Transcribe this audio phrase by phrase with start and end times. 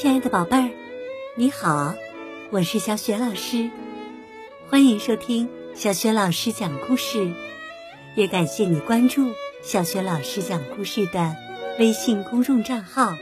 [0.00, 0.70] 亲爱的宝贝儿，
[1.34, 1.92] 你好，
[2.50, 3.68] 我是小雪老师，
[4.70, 7.32] 欢迎收听小雪老师讲故事，
[8.14, 11.34] 也感谢你关注小雪老师讲故事的
[11.80, 13.16] 微信公众账号。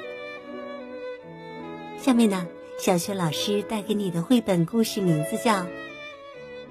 [1.99, 2.47] 下面呢，
[2.79, 5.55] 小雪老师带给你的绘本故事名字叫《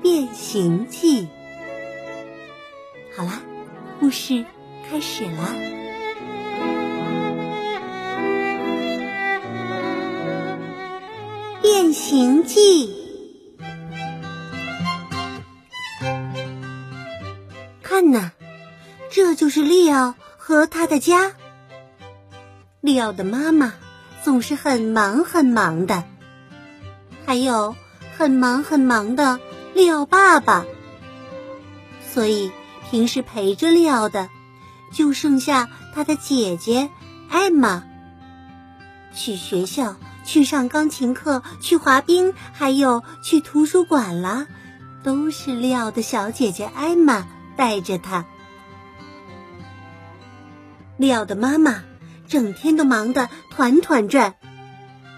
[0.03, 1.23] 变形记》。
[3.15, 3.41] 好啦，
[3.99, 4.45] 故事
[4.87, 5.55] 开始啦！
[12.05, 12.87] 变形记，
[17.81, 18.29] 看呐，
[19.09, 21.31] 这就是利奥和他的家。
[22.79, 23.73] 利奥的妈妈
[24.23, 26.03] 总是很忙很忙的，
[27.25, 27.75] 还有
[28.15, 29.39] 很忙很忙的
[29.73, 30.63] 利奥爸爸，
[32.13, 32.51] 所以
[32.91, 34.29] 平时陪着利奥的
[34.93, 36.91] 就剩下他的姐姐
[37.29, 37.83] 艾玛。
[39.15, 39.95] 去学校。
[40.25, 44.47] 去上钢琴课，去滑冰，还有去图书馆啦，
[45.03, 48.25] 都是利奥的小姐姐艾玛带着他。
[50.97, 51.83] 利奥的妈妈
[52.27, 54.33] 整天都忙得团团转，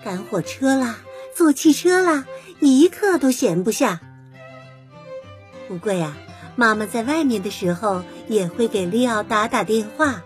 [0.04, 0.98] 赶火车啦，
[1.36, 2.26] 坐汽车啦，
[2.60, 4.02] 一刻都闲不下。
[5.68, 6.14] 不过呀，
[6.56, 10.22] 妈妈在外面的时候也会给利奥打打电话，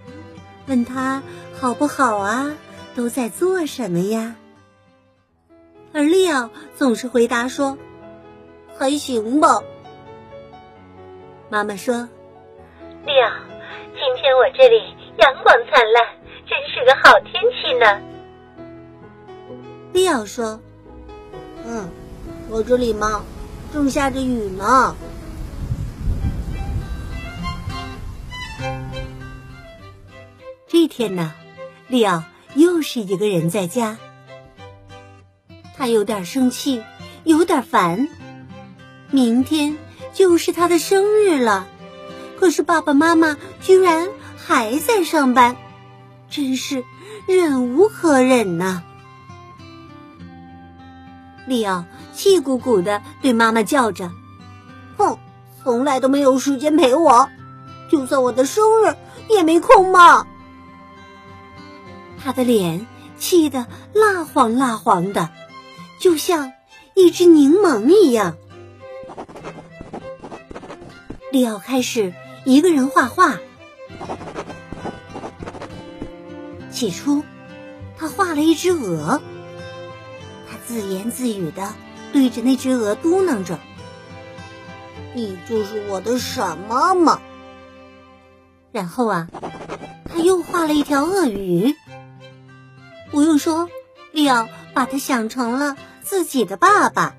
[0.67, 1.21] 问他
[1.59, 2.53] 好不好啊，
[2.95, 4.35] 都在做什么呀？
[5.93, 7.77] 而利奥总是回答说
[8.77, 9.61] ：“还行吧。”
[11.49, 12.07] 妈妈说
[13.05, 13.29] ：“利奥，
[13.93, 16.07] 今天我这里阳光灿烂，
[16.47, 18.01] 真是个好天气呢。”
[19.91, 20.61] 利奥说
[21.67, 21.89] ：“嗯，
[22.49, 23.23] 我这里嘛，
[23.73, 24.95] 正下着雨呢。”
[30.67, 31.33] 这天呢，
[31.89, 32.23] 利奥
[32.55, 33.97] 又是一个人在家。
[35.81, 36.83] 他有点生气，
[37.23, 38.07] 有点烦。
[39.09, 39.75] 明天
[40.13, 41.65] 就是他的生日了，
[42.39, 45.57] 可是爸爸妈妈居然还在上班，
[46.29, 46.83] 真是
[47.25, 48.83] 忍无可忍呐！
[51.47, 54.11] 利奥气鼓鼓的对妈妈叫着
[54.97, 55.17] ：“哼，
[55.63, 57.27] 从来都没有时间陪我，
[57.89, 58.95] 就算我的生日
[59.29, 60.27] 也没空嘛！”
[62.23, 62.85] 他的脸
[63.17, 63.65] 气得
[63.95, 65.27] 蜡黄蜡黄的。
[66.01, 66.51] 就像
[66.95, 68.35] 一只柠檬一样，
[71.31, 72.11] 利奥开始
[72.43, 73.37] 一个人画画。
[76.71, 77.23] 起初，
[77.95, 79.21] 他画了一只鹅，
[80.49, 81.71] 他自言自语的
[82.11, 83.59] 对着那只鹅嘟囔着
[85.13, 87.21] ：“你就是我的什么吗？”
[88.73, 89.27] 然后啊，
[90.11, 91.75] 他又画了一条鳄鱼。
[93.11, 93.69] 不用说，
[94.11, 95.77] 利奥把它想成了。
[96.11, 97.15] 自己的爸爸。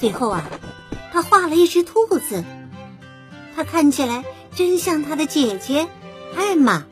[0.00, 0.42] 最后啊，
[1.12, 2.42] 他画了一只兔子，
[3.54, 4.24] 它看起来
[4.56, 5.86] 真像他的姐姐
[6.36, 6.84] 艾玛。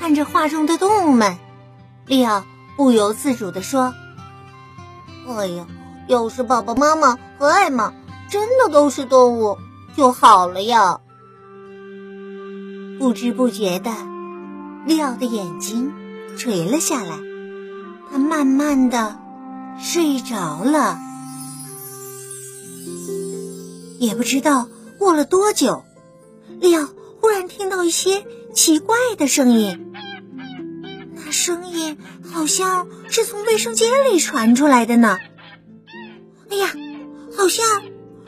[0.00, 1.36] 看着画中的动物们，
[2.06, 2.46] 利奥
[2.78, 3.92] 不由自主的说
[5.28, 5.66] ：“哎呀，
[6.06, 7.92] 要是爸爸妈妈和艾玛
[8.30, 9.58] 真的都是动物
[9.94, 11.00] 就好了呀！”
[12.98, 13.90] 不知不觉的，
[14.86, 15.92] 利奥的眼睛
[16.38, 17.18] 垂了下来。
[18.12, 19.18] 他慢慢的
[19.80, 21.00] 睡着了，
[23.98, 24.68] 也不知道
[24.98, 25.82] 过了多久，
[26.60, 26.86] 利奥
[27.22, 29.94] 忽然听到一些奇怪的声音。
[31.14, 31.96] 那声音
[32.30, 35.16] 好像是从卫生间里传出来的呢。
[36.50, 36.68] 哎呀，
[37.34, 37.64] 好像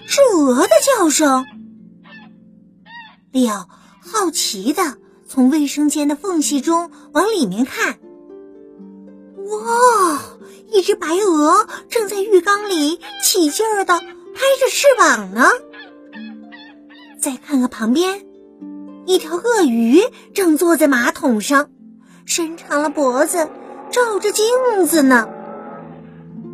[0.06, 1.44] 是鹅的叫声。
[3.32, 3.68] 利奥
[4.00, 4.96] 好奇的
[5.28, 7.98] 从卫生间的缝隙中往里面看。
[9.50, 10.20] 哇！
[10.70, 15.48] 一只白鹅正在浴缸里起劲儿的拍着翅膀呢。
[17.20, 18.26] 再看看旁边，
[19.06, 20.02] 一条鳄鱼
[20.34, 21.70] 正坐在马桶上，
[22.24, 23.48] 伸长了脖子
[23.90, 24.44] 照着镜
[24.86, 25.28] 子呢。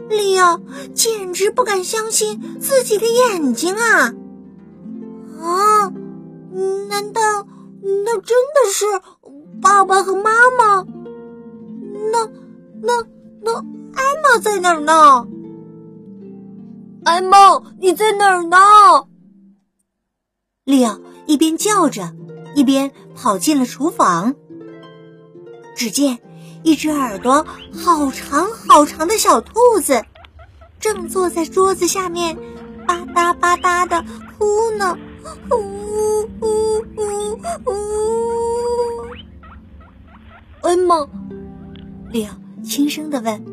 [0.09, 0.61] 利奥
[0.95, 4.13] 简直不敢相信自己的眼睛啊！
[5.41, 5.93] 啊，
[6.89, 7.21] 难道
[7.83, 8.85] 那真的是
[9.63, 10.85] 爸爸和妈妈？
[12.83, 12.93] 那？
[13.43, 13.55] 那
[13.95, 15.27] 艾玛在哪儿呢？
[17.05, 18.59] 艾玛，你在哪儿呢？
[20.65, 22.15] 利奥一边叫着，
[22.55, 24.35] 一边跑进了厨房。
[25.75, 26.19] 只见
[26.63, 30.05] 一只耳朵好长好长的小兔子，
[30.79, 32.37] 正坐在桌子下面
[32.87, 34.05] 吧嗒吧嗒的
[34.39, 34.99] 哭呢。
[35.51, 35.57] 呜
[36.43, 37.73] 呜呜呜！
[40.61, 41.09] 艾玛。
[42.11, 43.45] 利奥轻声的问：“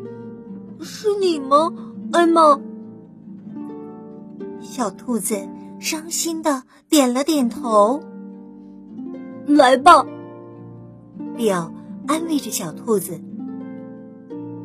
[0.80, 1.72] 是你吗，
[2.12, 2.60] 艾玛？”
[4.60, 5.48] 小兔子
[5.80, 8.02] 伤心的点了点头。
[9.46, 10.04] 来吧，
[11.36, 11.72] 利奥
[12.06, 13.20] 安慰着小兔子：“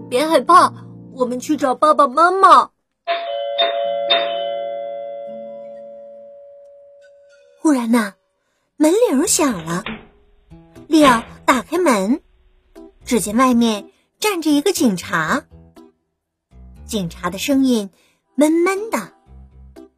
[0.10, 0.74] 别害怕，
[1.13, 2.69] 我们去找爸爸妈妈。”
[7.62, 8.13] 忽然呢，
[8.75, 9.84] 门铃响了。
[10.88, 12.19] 利奥打开门，
[13.06, 13.89] 只见外面
[14.24, 15.44] 站着一个警察。
[16.86, 17.90] 警察的声音
[18.36, 19.12] 闷闷的，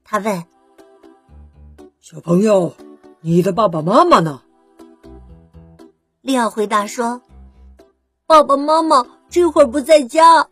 [0.04, 0.45] 他问
[2.01, 2.74] ：“小朋友，
[3.22, 4.42] 你的爸爸妈妈呢？”
[6.22, 7.22] 利奥回答说
[8.25, 10.48] ：“爸爸妈妈这会儿不在家。”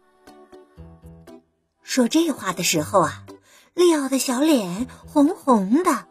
[1.81, 3.25] 说这话的时候啊，
[3.73, 6.05] 利奥的小脸红红的。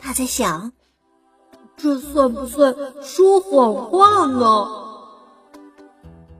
[0.00, 0.72] 他在想，
[1.76, 2.74] 这算不算
[3.04, 4.87] 说谎话呢？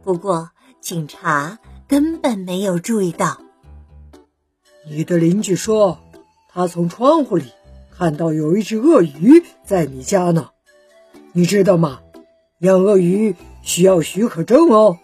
[0.08, 3.42] 不过警察根本没有注意到。
[4.86, 5.98] 你的邻居说，
[6.48, 7.52] 他从窗户里
[7.94, 10.48] 看到有一只鳄鱼在你家呢。
[11.32, 12.00] 你知道吗？
[12.60, 14.98] 养鳄鱼需要许可证哦。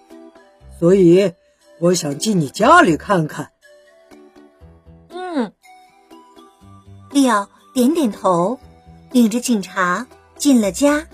[0.81, 1.35] 所以
[1.81, 3.51] 我想进你家里看看。
[5.11, 5.53] 嗯，
[7.11, 7.51] 利奥。
[7.75, 8.59] 点点头，
[9.13, 10.07] 领着警察
[10.39, 11.07] 进了家。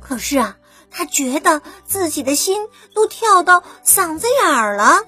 [0.00, 0.56] 可是啊，
[0.92, 5.00] 他觉得自己的心都跳到嗓子眼儿了。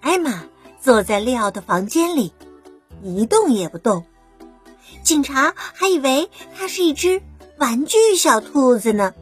[0.00, 0.44] 艾玛
[0.80, 2.32] 坐在利奥的房间里，
[3.02, 4.04] 一动也不动。
[5.04, 7.22] 警察还以为他是一只
[7.58, 9.12] 玩具小兔子呢。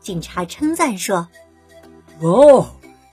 [0.00, 1.28] 警察称赞说
[2.20, 2.66] ：“哦，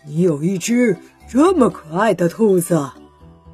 [0.06, 0.98] 你有一只
[1.30, 2.92] 这么可爱的兔子。”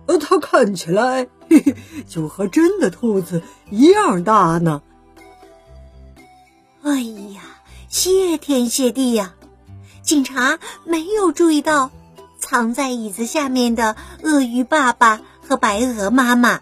[0.07, 1.75] 呃，它看起来嘿嘿，
[2.07, 4.81] 就和真的兔子一样大呢。
[6.87, 7.41] 哎呀，
[7.89, 9.35] 谢天谢地呀！
[10.01, 11.91] 警察没有注意到
[12.39, 16.61] 藏在椅子下面的鳄鱼爸爸和白鹅妈妈。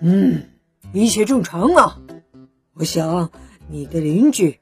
[0.00, 0.48] 嗯，
[0.92, 1.98] 一切正常啊。
[2.74, 3.30] 我想
[3.68, 4.60] 你的邻居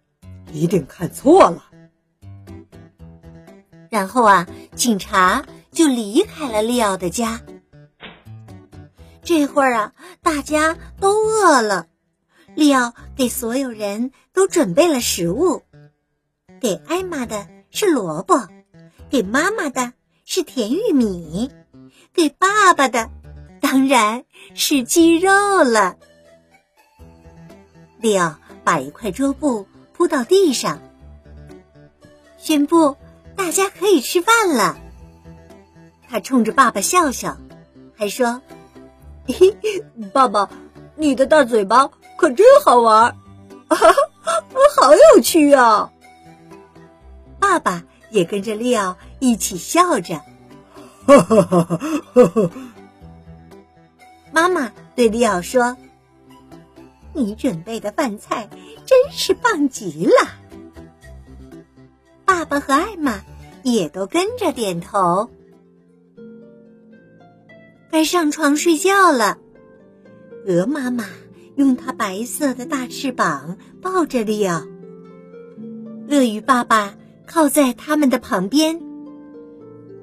[0.51, 1.65] 一定看错了。
[3.91, 5.45] 然后啊，警察。
[5.73, 7.43] 就离开了利奥的家。
[9.23, 9.93] 这会儿啊，
[10.23, 11.87] 大家都饿了。
[12.57, 15.63] 利奥给所有人都准备了食物，
[16.59, 18.49] 给艾玛的是萝卜，
[19.11, 19.93] 给妈妈的
[20.25, 21.51] 是甜玉米，
[22.15, 23.11] 给爸爸的
[23.61, 24.25] 当然
[24.55, 25.31] 是鸡肉
[25.65, 25.99] 了。
[28.01, 30.81] 利奥把一块桌布铺到地上，
[32.39, 32.97] 宣布
[33.37, 34.79] 大家可以吃饭了。
[36.09, 37.37] 他冲着爸爸笑笑，
[37.95, 38.41] 还说
[39.29, 39.55] ：“嘿，
[40.15, 40.49] 爸爸，
[40.95, 43.17] 你的大嘴巴可真好玩，
[43.69, 45.91] 好有趣啊！”
[47.39, 50.15] 爸爸也跟着利奥一起笑着。
[51.07, 52.51] 哈哈哈哈哈！
[54.33, 55.77] 妈妈对利奥说
[57.15, 58.49] ：“你准备的饭菜
[58.85, 60.13] 真是棒极了。”
[62.27, 63.21] 爸爸和艾玛
[63.63, 65.31] 也都跟着点头。
[67.91, 69.39] 该上床睡觉了。
[70.47, 71.05] 鹅妈妈
[71.57, 74.63] 用它白色的大翅膀抱着利奥，
[76.09, 76.95] 鳄鱼爸爸
[77.27, 78.81] 靠在他们的旁边，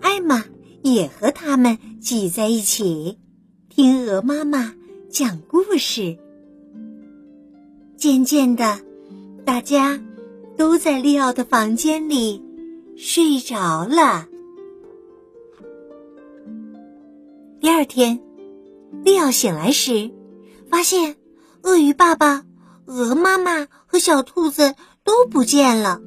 [0.02, 0.44] 艾玛
[0.82, 3.20] 也和他们挤在一起，
[3.70, 4.74] 听鹅妈妈
[5.10, 6.18] 讲故事。
[7.96, 8.80] 渐渐的，
[9.46, 10.02] 大家
[10.58, 12.44] 都在利奥的房间里
[12.98, 14.28] 睡着了。
[17.62, 18.20] 第二天，
[19.04, 20.12] 利奥醒来时，
[20.70, 21.16] 发现
[21.63, 22.43] 鳄鱼爸爸、
[22.86, 26.01] 鹅妈妈和小兔子都不见了。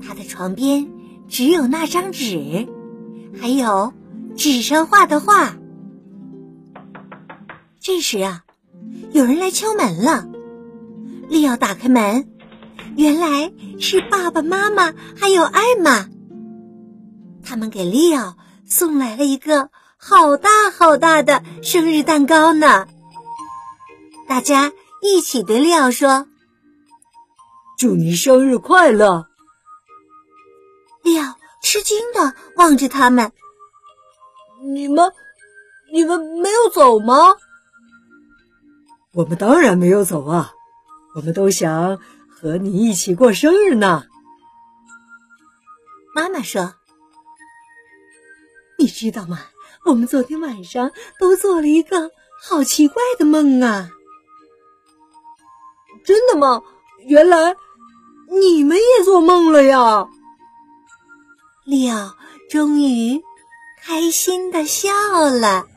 [0.00, 0.88] 他的床边
[1.28, 2.68] 只有那张纸，
[3.40, 3.92] 还有
[4.36, 5.56] 纸上画的画。
[7.80, 8.44] 这时啊，
[9.10, 10.28] 有人来敲门了。
[11.28, 12.28] 利奥打开门，
[12.96, 16.08] 原来是爸爸妈妈还有艾玛。
[17.42, 19.68] 他们给利奥送来了一个。
[19.98, 22.86] 好大好大的生日蛋糕呢！
[24.28, 26.26] 大家一起对利奥说
[27.78, 29.26] ：“祝你生日快乐！”
[31.02, 33.32] 利奥吃惊的望着他们
[34.74, 35.12] ：“你们，
[35.92, 37.14] 你们没有走吗
[39.14, 40.52] ？”“我们当然没有走啊！
[41.14, 44.04] 我们都想和你一起过生日呢。”
[46.14, 46.74] 妈妈说
[48.78, 49.38] ：“你知道吗？”
[49.86, 50.90] 我们昨天晚上
[51.20, 52.10] 都做了一个
[52.42, 53.88] 好奇怪的梦啊！
[56.06, 56.62] 真的吗？
[57.08, 57.54] 原来
[58.30, 60.08] 你们也做梦了呀？
[61.64, 62.14] 利奥
[62.48, 63.20] 终于
[63.82, 64.90] 开心的笑
[65.30, 65.66] 了。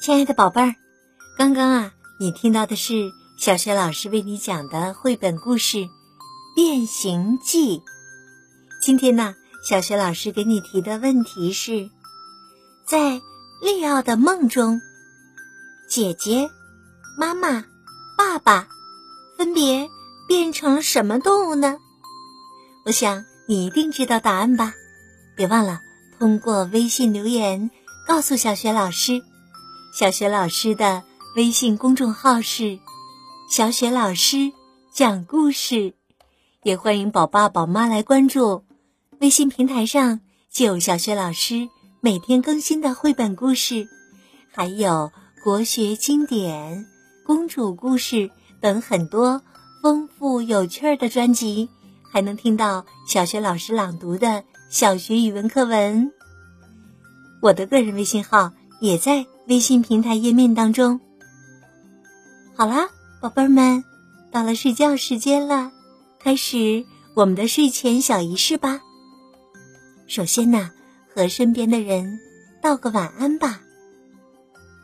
[0.00, 0.74] 亲爱的宝贝儿，
[1.38, 5.78] 刚刚啊，你听到的是小学老师为你讲的绘本故事
[6.54, 7.78] 《变形记》。
[8.82, 9.34] 今天呢，
[9.64, 11.88] 小学老师给你提的问题是：
[12.84, 13.22] 在
[13.62, 14.82] 利奥的梦中，
[15.88, 16.50] 姐姐、
[17.16, 17.64] 妈妈、
[18.18, 18.68] 爸爸
[19.38, 19.88] 分别
[20.28, 21.78] 变成什么动物呢？
[22.84, 24.74] 我想你一定知道答案吧？
[25.34, 25.80] 别忘了
[26.18, 27.70] 通过微信留言
[28.06, 29.22] 告诉小学老师。
[29.98, 31.04] 小雪老师的
[31.36, 32.78] 微信公众号是
[33.50, 34.52] “小雪老师
[34.92, 35.94] 讲故事”，
[36.64, 38.62] 也欢迎宝爸宝妈来关注。
[39.20, 41.68] 微信平台上就有小学老师
[42.00, 43.88] 每天更新的绘本故事，
[44.52, 45.10] 还有
[45.42, 46.86] 国学经典、
[47.24, 48.30] 公主故事
[48.60, 49.42] 等很多
[49.82, 51.68] 丰富有趣的专辑，
[52.02, 56.12] 还能听到小学老师朗读的小学语文课文。
[57.40, 59.26] 我的个人微信号也在。
[59.46, 60.98] 微信平台页面当中，
[62.56, 62.88] 好啦，
[63.20, 63.84] 宝贝儿们，
[64.32, 65.70] 到了睡觉时间了，
[66.18, 68.80] 开始我们的睡前小仪式吧。
[70.06, 70.70] 首先呢，
[71.12, 72.20] 和身边的人
[72.62, 73.60] 道个晚安吧，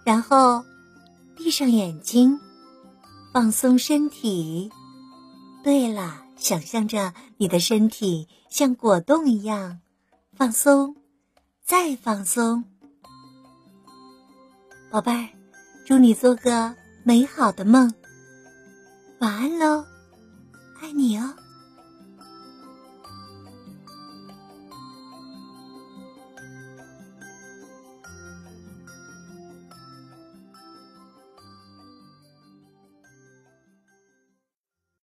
[0.05, 0.65] 然后
[1.37, 2.39] 闭上眼睛，
[3.33, 4.71] 放松身体。
[5.63, 9.81] 对了，想象着你的身体像果冻一样
[10.35, 10.97] 放松，
[11.63, 12.65] 再放松。
[14.91, 15.29] 宝贝儿，
[15.87, 16.75] 祝你做个
[17.05, 17.93] 美好的梦，
[19.21, 19.85] 晚安喽，
[20.81, 21.35] 爱你哦。